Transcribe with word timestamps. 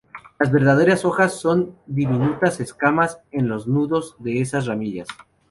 Las 0.39 0.51
verdaderas 0.51 1.05
hojas 1.05 1.39
son 1.39 1.77
diminutas 1.85 2.59
escamas 2.59 3.19
en 3.29 3.47
los 3.47 3.67
nudos 3.67 4.15
de 4.17 4.41
esas 4.41 4.65
ramillas. 4.65 5.07